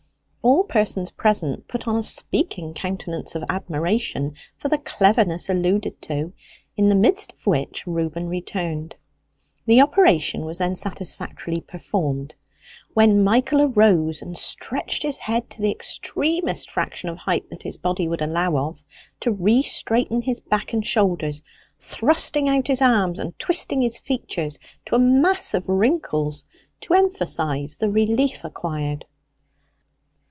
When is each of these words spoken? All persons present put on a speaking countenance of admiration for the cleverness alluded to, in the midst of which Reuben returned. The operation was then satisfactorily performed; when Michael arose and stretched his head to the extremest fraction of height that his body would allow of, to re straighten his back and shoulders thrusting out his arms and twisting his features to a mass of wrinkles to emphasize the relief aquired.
All 0.43 0.63
persons 0.63 1.11
present 1.11 1.67
put 1.67 1.87
on 1.87 1.95
a 1.97 2.01
speaking 2.03 2.73
countenance 2.73 3.35
of 3.35 3.43
admiration 3.47 4.33
for 4.57 4.69
the 4.69 4.79
cleverness 4.79 5.49
alluded 5.49 6.01
to, 6.03 6.33
in 6.75 6.89
the 6.89 6.95
midst 6.95 7.33
of 7.33 7.45
which 7.45 7.85
Reuben 7.85 8.27
returned. 8.27 8.95
The 9.67 9.81
operation 9.81 10.43
was 10.43 10.57
then 10.57 10.75
satisfactorily 10.75 11.61
performed; 11.61 12.33
when 12.95 13.23
Michael 13.23 13.61
arose 13.61 14.23
and 14.23 14.35
stretched 14.35 15.03
his 15.03 15.19
head 15.19 15.47
to 15.51 15.61
the 15.61 15.69
extremest 15.69 16.71
fraction 16.71 17.07
of 17.09 17.19
height 17.19 17.47
that 17.51 17.61
his 17.61 17.77
body 17.77 18.07
would 18.07 18.21
allow 18.23 18.57
of, 18.67 18.83
to 19.19 19.29
re 19.31 19.61
straighten 19.61 20.23
his 20.23 20.39
back 20.39 20.73
and 20.73 20.83
shoulders 20.83 21.43
thrusting 21.77 22.49
out 22.49 22.65
his 22.65 22.81
arms 22.81 23.19
and 23.19 23.37
twisting 23.37 23.83
his 23.83 23.99
features 23.99 24.57
to 24.85 24.95
a 24.95 24.99
mass 24.99 25.53
of 25.53 25.69
wrinkles 25.69 26.45
to 26.79 26.95
emphasize 26.95 27.77
the 27.77 27.91
relief 27.91 28.43
aquired. 28.43 29.05